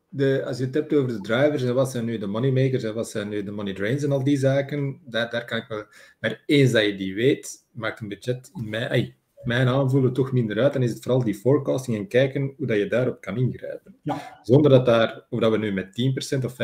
[0.08, 2.94] de, als je het hebt over de drivers en wat zijn nu de moneymakers en
[2.94, 5.84] wat zijn nu de money drains en al die zaken, daar, daar kan ik wel...
[6.20, 10.60] Maar eens dat je die weet, maakt een budget in mij mijn aanvoelen toch minder
[10.60, 10.72] uit.
[10.72, 13.96] Dan is het vooral die forecasting en kijken hoe dat je daarop kan ingrijpen.
[14.02, 14.38] Ja.
[14.42, 15.86] Zonder dat, daar, of dat we nu met
[16.40, 16.56] 10% of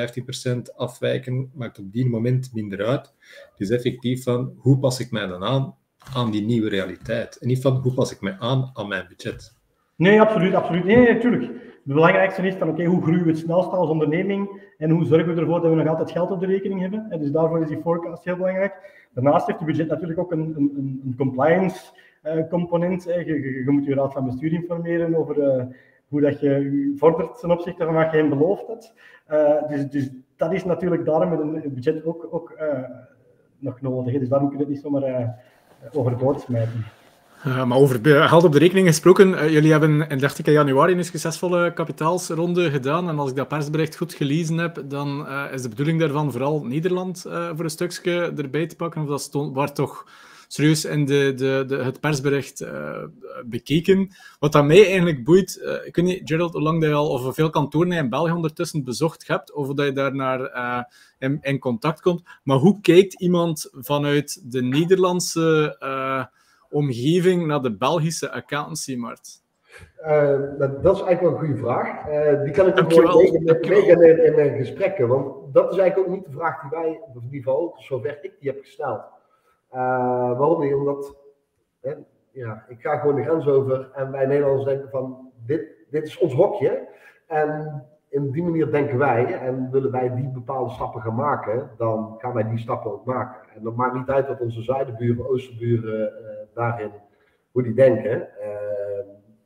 [0.58, 3.14] 15% afwijken, maakt op die moment minder uit.
[3.56, 5.76] Dus effectief van hoe pas ik mij dan aan
[6.14, 7.36] aan die nieuwe realiteit.
[7.36, 9.54] En niet van hoe pas ik mij aan aan mijn budget.
[10.04, 10.54] Nee, absoluut.
[10.54, 10.84] absoluut.
[10.84, 11.42] Nee, natuurlijk.
[11.42, 15.34] Het belangrijkste is van oké, hoe groeien we het snelst als onderneming en hoe zorgen
[15.34, 17.06] we ervoor dat we nog altijd geld op de rekening hebben.
[17.10, 19.06] En dus daarvoor is die forecast heel belangrijk.
[19.14, 23.04] Daarnaast heeft je budget natuurlijk ook een, een, een compliance eh, component.
[23.04, 25.64] Je, je, je, moet je raad van bestuur informeren over eh,
[26.08, 28.94] hoe dat je vordert ten opzichte van wat je hem beloofd hebt.
[29.26, 32.58] Eh, dus, dus dat is natuurlijk daarom met een budget ook, ook
[33.58, 34.18] nog nodig.
[34.18, 35.38] Dus daarom kun je het niet zomaar
[35.92, 36.84] overboord smijten.
[37.46, 41.04] Uh, maar over geld op de rekening gesproken, uh, jullie hebben in 30 januari een
[41.04, 43.08] succesvolle kapitaalsronde gedaan.
[43.08, 47.20] En als ik dat persbericht goed gelezen heb, dan is de bedoeling daarvan vooral Nederland
[47.28, 49.02] voor een stukje erbij te pakken.
[49.02, 50.06] Of dat stond, waar toch
[50.48, 52.66] serieus in de, de, de, het persbericht
[53.46, 54.10] bekeken.
[54.38, 57.50] Wat dat mij eigenlijk boeit, ik weet niet, Gerald, hoe lang je al, of hoeveel
[57.50, 62.22] kantoren in België ondertussen bezocht hebt, of dat je daar naar in, in, contact komt.
[62.42, 65.76] Maar hoe kijkt iemand vanuit de Nederlandse
[66.74, 69.42] omgeving naar de Belgische accountancy-markt?
[70.58, 72.04] dat, dat, is eigenlijk wel een goede vraag.
[72.44, 75.08] die kan ik ook mooi meegaan in, mijn gesprekken.
[75.08, 78.18] Want dat is eigenlijk ook niet de vraag die wij, of in ieder geval, zover
[78.22, 79.00] ik die heb gesteld.
[79.74, 79.80] Uh,
[80.38, 80.74] waarom niet?
[80.74, 81.16] Omdat
[81.80, 81.94] hè,
[82.30, 86.18] ja, ik ga gewoon de grens over en wij Nederlanders denken van dit, dit is
[86.18, 86.88] ons hokje.
[87.26, 92.14] En in die manier denken wij en willen wij die bepaalde stappen gaan maken, dan
[92.18, 93.54] gaan wij die stappen ook maken.
[93.54, 96.90] En dat maakt niet uit wat onze zuidenburen, oosterburen uh, daarin,
[97.50, 98.28] hoe die denken.
[98.40, 98.48] Uh,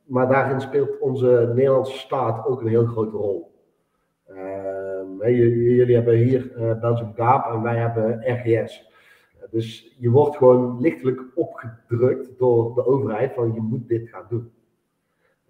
[0.04, 3.52] maar daarin speelt onze Nederlandse staat ook een heel grote rol.
[5.22, 8.92] jullie hebben hier Belgium Gaap en wij hebben RGS.
[9.50, 14.52] Dus je wordt gewoon lichtelijk opgedrukt door de overheid van je moet dit gaan doen.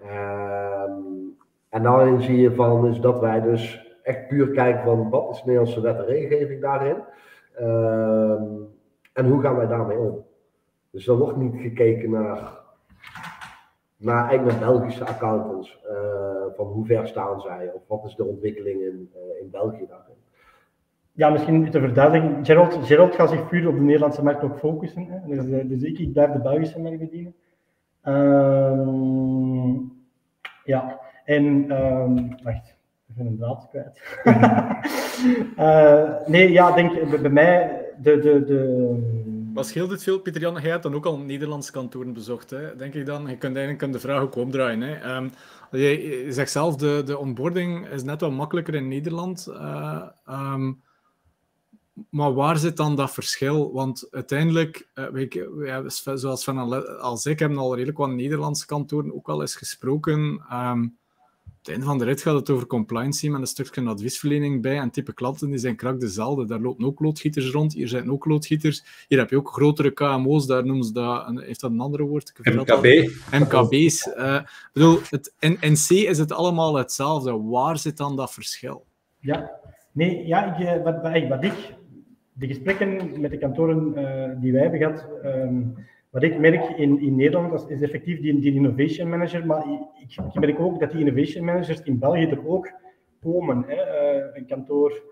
[0.01, 1.37] Um,
[1.69, 5.37] en dan zie je van is dat wij dus echt puur kijken van wat is
[5.37, 6.97] de Nederlandse wet en regelgeving daarin.
[9.13, 10.25] En hoe gaan wij daarmee om?
[10.99, 12.59] Dus er wordt niet gekeken naar,
[13.97, 15.79] naar eigenlijk naar Belgische accountants.
[15.91, 19.87] Uh, van hoe ver staan zij of wat is de ontwikkeling in, uh, in België
[19.89, 20.17] daarin
[21.19, 22.45] ja, misschien te verduidelijken.
[22.45, 25.07] Gerald, Gerald gaat zich puur op de Nederlandse markt ook focussen.
[25.09, 25.35] Hè.
[25.35, 27.35] Dus, eh, dus ik, ik blijf de Belgische markt bedienen.
[28.05, 29.75] Uh,
[30.65, 31.45] ja, en
[31.83, 34.01] um, wacht, ik ben een draad kwijt.
[35.59, 38.19] uh, nee, ja, denk bij mij de.
[38.19, 39.37] de, de...
[39.59, 40.61] Wat scheelt het veel, Pieter Jan?
[40.63, 42.77] Jij hebt dan ook al Nederlandse kantoren bezocht, hè?
[42.77, 43.27] denk ik dan.
[43.27, 44.81] Je kunt eigenlijk de vraag ook omdraaien.
[44.81, 45.17] Hè?
[45.17, 45.31] Um,
[45.71, 49.47] je, zegt zelf, de, de onboarding is net wat makkelijker in Nederland.
[49.49, 50.83] Uh, um,
[52.11, 53.73] maar waar zit dan dat verschil?
[53.73, 55.79] Want uiteindelijk, uh,
[56.15, 60.45] zoals Van als ik hebben al redelijk wat Nederlandse kantoren ook al eens gesproken.
[60.53, 60.99] Um,
[61.69, 64.79] het einde van de rit gaat het over compliance met een stukje adviesverlening bij.
[64.79, 66.45] En type klanten die zijn krak dezelfde.
[66.45, 68.85] Daar lopen ook loodgieters rond, hier zijn ook loodgieters.
[69.09, 72.33] Hier heb je ook grotere KMO's, daar noemen ze dat, heeft dat een andere woord?
[72.43, 73.11] MKB.
[73.33, 74.07] MKB's.
[74.07, 77.43] Uh, eh, bedoel, het, in, in C is het allemaal hetzelfde.
[77.43, 78.85] Waar zit dan dat verschil?
[79.19, 79.51] Ja,
[79.93, 81.53] nee, ja, ik, eh, wat, wat ik
[82.33, 85.75] de gesprekken met de kantoren uh, die wij hebben gehad, um,
[86.21, 90.17] wat ik merk in, in Nederland dat is effectief die, die innovation manager, maar ik,
[90.17, 92.73] ik, merk ook dat die innovation managers in België er ook
[93.21, 93.65] komen.
[93.67, 93.77] Hè.
[94.37, 95.03] een kantoor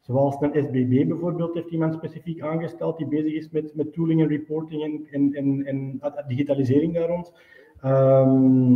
[0.00, 4.28] zoals een SBB bijvoorbeeld heeft iemand specifiek aangesteld die bezig is met, met tooling en
[4.28, 7.32] reporting en, en, en, en digitalisering daar rond.
[7.80, 8.74] Ehm,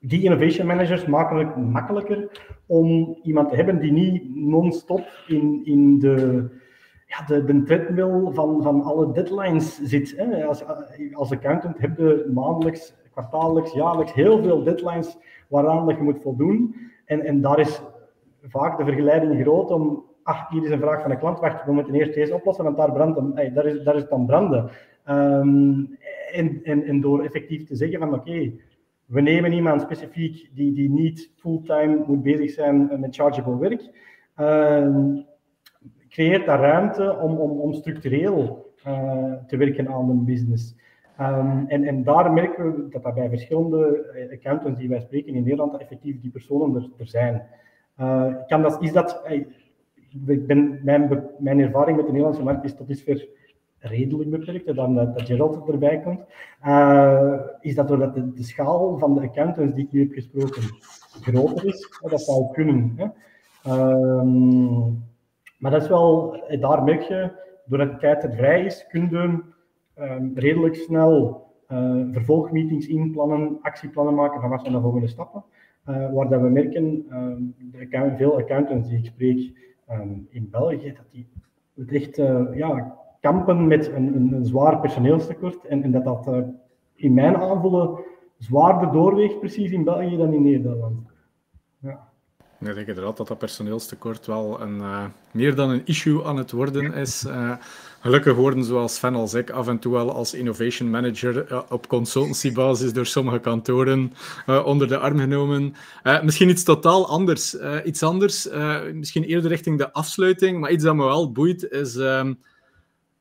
[0.00, 2.30] die innovation managers maken het makkelijker
[2.66, 6.48] om iemand te hebben die niet non-stop in, in de,
[7.26, 10.14] de, de van, van alle deadlines zit.
[10.16, 10.44] Hè.
[10.44, 10.64] Als,
[11.12, 16.74] als accountant heb je maandelijks, kwartaallijks, jaarlijks heel veel deadlines waaraan je moet voldoen.
[17.04, 17.82] En, en daar is
[18.42, 21.72] vaak de vergelijking groot om, ach, hier is een vraag van een klant, wacht, we
[21.72, 24.70] moeten eerst deze oplossen, want daar, brandt daar, is, daar is het dan branden.
[25.04, 25.84] Ehm,
[26.32, 28.52] en, en, en door effectief te zeggen van oké,
[29.06, 33.90] we nemen iemand specifiek die, die niet fulltime moet bezig zijn met chargeable werk,
[34.40, 35.22] uh,
[36.16, 40.74] creëert dat ruimte om, om, om structureel uh, te werken aan een business.
[41.20, 45.34] Um, en, en daar merken we dat, dat bij verschillende eh, accountants die wij spreken
[45.34, 47.46] in Nederland effectief die personen er, er zijn.
[48.00, 49.22] Uh, kan dat, is dat,
[50.26, 53.28] ik ben, mijn, mijn ervaring met de Nederlandse markt is tot dusver
[53.78, 56.20] redelijk beperkt, dan dat, dat Gerald erbij komt,
[57.60, 60.62] is dat doordat de, de, schaal van de accountants die ik hier heb gesproken
[61.22, 62.00] groter is.
[62.10, 62.92] dat zou kunnen.
[62.96, 63.06] Hè.
[63.66, 64.86] Uh,
[65.56, 67.30] maar dat is wel, daar merk je,
[67.66, 69.42] doordat de tijd er vrij is, kun je
[69.98, 75.44] uh, redelijk snel uh, vervolgmeetings inplannen, actieplannen maken van wat zijn de volgende stappen.
[75.88, 79.52] Uh, waar dat we merken, ehm, de, veel accountants die ik spreek
[79.90, 81.28] um, in België, dat die
[81.74, 82.16] het echt
[82.56, 86.44] ja, kampen met een, een, zwaar personeelstekort en, en dat dat
[86.94, 87.98] in mijn aanvoelen
[88.38, 90.98] zwaarder doorweegt precies in België dan in Nederland.
[92.60, 96.50] Ik denk inderdaad dat dat personeelstekort wel een, uh, meer dan een issue aan het
[96.50, 97.24] worden is.
[97.24, 97.56] Uh,
[98.00, 101.88] gelukkig worden, zoals Sven al zei, af en toe wel als innovation manager uh, op
[101.88, 104.12] consultancybasis door sommige kantoren
[104.64, 105.74] onder de arm genomen.
[106.22, 107.56] misschien iets totaal anders.
[107.84, 108.48] iets anders,
[108.92, 111.96] misschien eerder richting de afsluiting, maar iets dat me wel boeit is...
[111.96, 112.34] Ehm,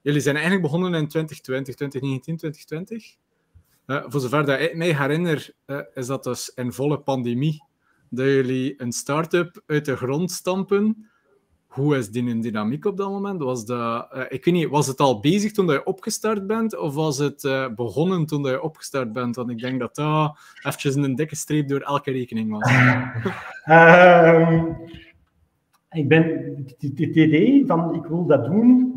[0.01, 3.15] Jullie zijn eigenlijk begonnen in 2020, 2019, 2020.
[3.87, 5.53] Uh, voor zover dat ik mij herinner,
[5.93, 7.64] is dat dus in volle pandemie
[8.09, 11.09] dat jullie een start-up uit de grond stampen.
[11.67, 13.41] Hoe is die dynamiek op dat moment?
[13.41, 16.93] Was, dat, uh, ik weet niet, was het al bezig toen je opgestart bent, of
[16.93, 19.35] was het uh, begonnen toen je opgestart bent?
[19.35, 22.71] Want ik denk dat dat eventjes een dikke streep door elke rekening was.
[23.65, 24.77] um,
[26.01, 26.23] ik ben
[26.77, 28.95] het idee van ik wil dat doen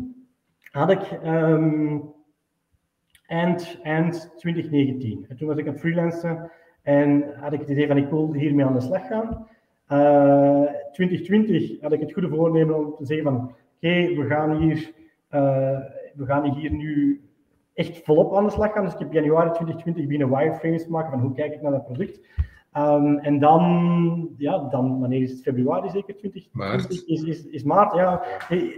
[0.71, 2.13] had ik um,
[3.27, 5.25] eind, eind 2019.
[5.29, 6.51] En toen was ik een freelancer
[6.89, 9.47] en had ik het idee van ik wil hiermee aan de slag gaan.
[9.91, 14.25] Uh, eh, 2020 had ik het goede voornemen om te zeggen van oké, okay, we
[14.25, 14.91] gaan hier
[15.31, 15.79] uh,
[16.15, 17.21] we gaan hier nu
[17.73, 18.83] echt volop aan de slag gaan.
[18.83, 22.19] Dus ik heb januari 2020 binnen wireframes maken van hoe kijk ik naar dat product.
[22.77, 25.41] Um, en dan, ja, dan, wanneer is het?
[25.41, 26.17] Februari zeker?
[26.17, 27.07] 2020 maart.
[27.07, 28.23] Is, is, is maart, ja.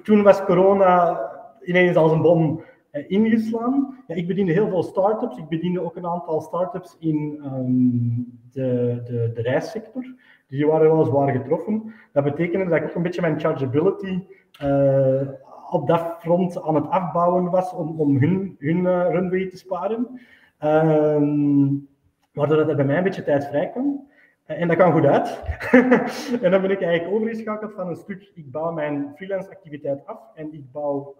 [0.03, 1.19] Toen was corona
[1.63, 4.03] ineens als een bom ingeslaan.
[4.07, 5.37] Ja, ik bediende heel veel start-ups.
[5.37, 10.01] Ik bediende ook een aantal start-ups in um, de, de, de reissector.
[10.47, 11.93] Dus die waren wel zwaar getroffen.
[12.11, 14.23] Dat betekende dat ik ook een beetje mijn chargeability
[14.63, 15.21] uh,
[15.69, 20.07] op dat front aan het afbouwen was om, om hun, hun uh, runway te sparen.
[20.63, 21.87] Um,
[22.33, 24.09] waardoor dat er bij mij een beetje tijd vrij kwam.
[24.45, 25.41] En dat kwam goed uit.
[26.43, 30.19] en dan ben ik eigenlijk overgeschakeld van een stuk, ik bouw mijn freelance activiteit af
[30.35, 31.15] en ik bouw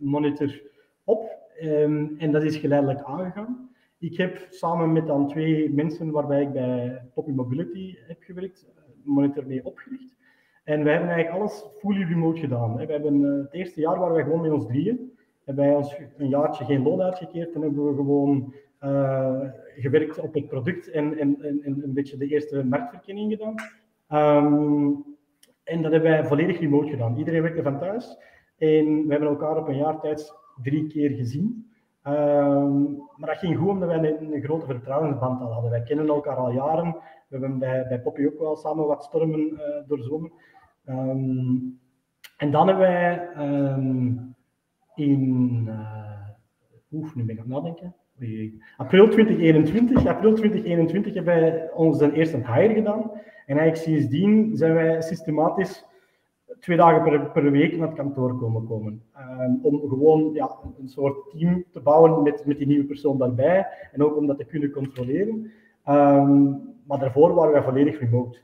[0.00, 0.60] monitor
[1.10, 1.38] op.
[1.62, 3.70] Um, en dat is geleidelijk aangegaan.
[3.98, 8.82] Ik heb samen met dan twee mensen waarbij ik bij Poppy Mobility heb gewerkt, eh,
[9.02, 10.16] monitor mee opgericht.
[10.64, 12.76] En wij hebben eigenlijk alles fully remote gedaan.
[12.76, 15.12] We hebben uh, het eerste jaar waren wij gewoon met ons drieën.
[15.44, 19.40] Hebben wij ons een jaartje geen loon uitgekeerd en hebben we gewoon uh,
[19.76, 23.54] gewerkt op het product en, en, en, een beetje de eerste marktverkenning gedaan.
[24.44, 25.04] Um,
[25.64, 27.16] en dat hebben wij volledig remote gedaan.
[27.16, 28.18] Iedereen werkte van thuis.
[28.58, 31.70] En we hebben elkaar op een jaar tijd drie keer gezien.
[32.06, 35.70] Um, maar dat ging goed omdat wij een, grote vertrouwensband al hadden.
[35.70, 36.92] Wij kennen elkaar al jaren.
[37.28, 40.32] We hebben bij, bij Poppy ook wel samen wat stormen uh, doorzwommen.
[40.88, 41.78] Um,
[42.36, 44.34] en dan hebben wij um,
[44.94, 45.64] in...
[45.66, 46.28] Uh,
[46.88, 47.94] nu ben ik aan het nadenken.
[48.76, 53.10] April 2021, april 2021 hebben wij onze eerste hire gedaan.
[53.46, 55.84] En eigenlijk sindsdien zijn wij systematisch
[56.60, 59.02] twee dagen per, per week naar het kantoor komen komen.
[59.40, 63.66] Um, om gewoon ja, een soort team te bouwen met, met die nieuwe persoon daarbij.
[63.92, 65.50] En ook om dat te kunnen controleren.
[65.88, 68.38] Um, maar daarvoor waren wij volledig remote.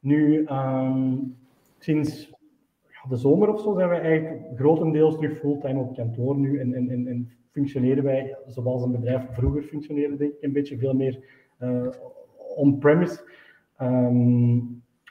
[0.00, 1.36] Nu, um,
[1.78, 2.36] sinds
[3.08, 6.90] de zomer of zo zijn wij eigenlijk grotendeels terug fulltime op kantoor nu en, en,
[6.90, 11.24] en, en functioneren wij zoals een bedrijf vroeger functioneerde, denk ik, een beetje veel meer
[11.60, 11.86] uh,
[12.56, 13.20] on-premise.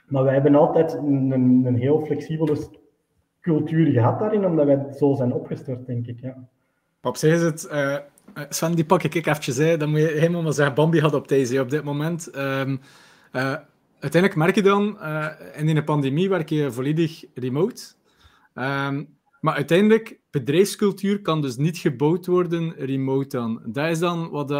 [0.08, 1.30] Maar wij hebben altijd een,
[1.64, 2.56] een, heel flexibele
[3.40, 6.20] cultuur gehad daarin, omdat wij zo zijn opgestart, denk ik.
[6.20, 6.48] Ja.
[7.02, 7.68] Op zich is het...
[7.72, 7.96] Uh,
[8.48, 9.78] Sven, die pak ik eventjes.
[9.78, 12.36] Dan moet je helemaal maar zeggen, Bambi had op deze op dit moment.
[12.36, 12.80] Um,
[13.32, 13.54] uh,
[14.00, 17.82] uiteindelijk merk je dan, uh, in de pandemie werk je volledig remote.
[18.54, 23.62] Um, maar uiteindelijk, bedrijfscultuur kan dus niet gebouwd worden remote dan.
[23.66, 24.50] Dat is dan wat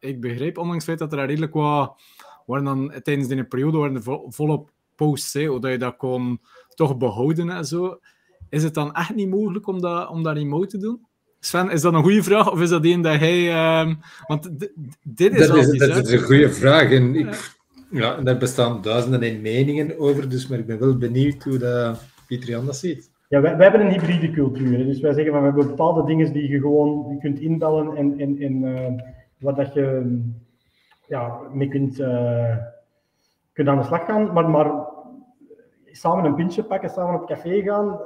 [0.00, 2.00] ik begrijp, ondanks het feit dat er redelijk wat...
[2.46, 5.96] Waren dan, tijdens die periode waren er vol, volop posts, hè, hoe dat je dat
[5.96, 6.40] kon
[6.74, 7.98] toch behouden en zo.
[8.48, 11.06] Is het dan echt niet mogelijk om dat, om dat remote te doen?
[11.40, 13.80] Sven, is dat een goede vraag of is dat een dat hij...
[13.80, 14.50] Um, want
[15.02, 17.56] dit is dat, is, dat is een goede vraag en ik,
[17.90, 22.04] ja, daar bestaan duizenden in meningen over, dus maar ik ben wel benieuwd hoe dat
[22.26, 23.10] Pieter Jan dat ziet.
[23.28, 24.84] Ja, wij, wij, hebben een hybride cultuur.
[24.84, 28.18] Dus wij zeggen van we hebben bepaalde dingen die je gewoon je kunt inbellen en,
[28.18, 29.02] en, en uh,
[29.38, 30.18] waar dat je
[31.08, 32.56] ja, mee kunt, uh,
[33.52, 34.32] kunt aan de slag gaan.
[34.32, 34.87] Maar, maar
[35.98, 38.00] samen een pintje pakken, samen op café gaan,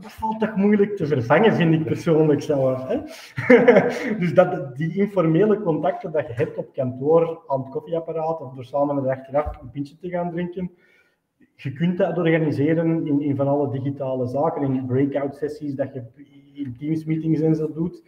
[0.00, 2.86] dat valt toch moeilijk te vervangen, vind ik persoonlijk zelf.
[2.88, 3.00] Hè?
[4.20, 8.64] dus dat, die informele contacten dat je hebt op kantoor, aan het koffieapparaat of door
[8.64, 10.70] samen een achteraf een pintje te gaan drinken,
[11.56, 16.02] je kunt dat organiseren in, in van alle digitale zaken, in breakout sessies, dat je
[16.54, 18.02] in Teams meetings en zo doet.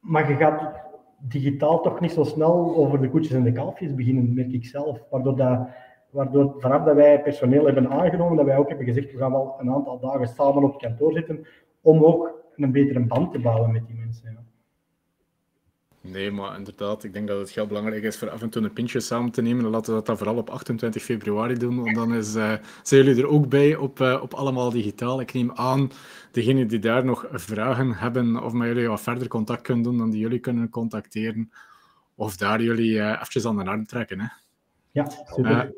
[0.00, 0.82] Maar je gaat
[1.18, 5.00] digitaal toch niet zo snel over de koetjes en de kalfjes beginnen, merk ik zelf.
[5.10, 5.68] Waardoor, dat,
[6.14, 9.56] waardoor vanaf dat wij personeel hebben aangenomen, dat wij ook hebben gezegd, we gaan wel
[9.58, 11.46] een aantal dagen samen op kantoor zitten,
[11.80, 14.32] om ook een betere band te bouwen met die mensen.
[14.32, 14.42] Ja.
[16.10, 18.72] Nee, maar inderdaad, ik denk dat het heel belangrijk is voor af en toe een
[18.72, 19.64] pintje samen te nemen.
[19.64, 22.52] laten we dat dan vooral op 28 februari doen, want dan is, uh,
[22.82, 25.20] zijn jullie er ook bij op, uh, op Allemaal Digitaal.
[25.20, 25.90] Ik neem aan,
[26.32, 30.10] degenen die daar nog vragen hebben, of met jullie wat verder contact kunnen doen, dan
[30.10, 31.50] die jullie kunnen contacteren.
[32.14, 34.20] Of daar jullie uh, eventjes aan de arm trekken.
[34.20, 34.26] Hè.
[34.90, 35.72] Ja, super.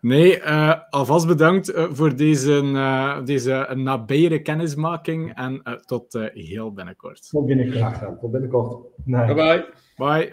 [0.00, 7.28] Nee, uh, alvast bedankt eh, voor deze, uh, deze nabijere kennismaking en tot heel binnenkort.
[7.30, 8.20] Tot binnenkort.
[8.20, 8.86] Tot binnenkort.
[9.04, 9.34] Nee.
[9.34, 9.66] Bye.
[9.96, 10.32] bye.